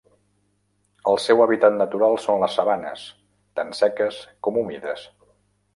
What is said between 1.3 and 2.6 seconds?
hàbitat natural són les